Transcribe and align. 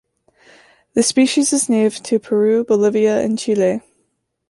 The 0.95 1.03
species 1.03 1.53
is 1.53 1.69
native 1.69 2.01
to 2.05 2.17
Peru, 2.17 2.63
Bolivia 2.63 3.19
and 3.21 3.37
Chile. 3.37 3.81